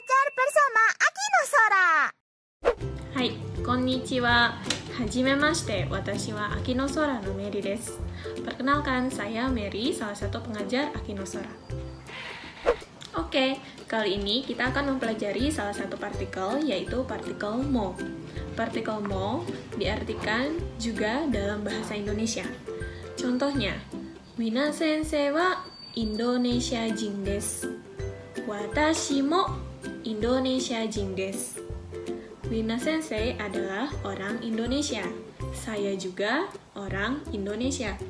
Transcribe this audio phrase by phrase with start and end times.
[0.00, 1.88] pacar bersama Aki no Sora
[3.12, 4.56] はい、こんにちは
[4.96, 8.00] はじめまして、私は Aki no Sora no Meri です
[8.40, 11.52] Perkenalkan, saya Mary, salah satu pengajar Aki no Sora
[13.12, 17.92] Oke, kali ini kita akan mempelajari salah satu partikel yaitu partikel mo.
[18.56, 19.44] Partikel mo
[19.76, 22.48] diartikan juga dalam bahasa Indonesia.
[23.20, 23.76] Contohnya,
[24.40, 25.60] Mina sensei wa
[25.92, 27.76] Indonesia jin desu.
[28.48, 29.69] Watashi mo
[30.00, 31.60] Indonesia jin desu.
[32.48, 35.04] Wina sensei adalah orang Indonesia.
[35.52, 38.00] Saya juga orang Indonesia.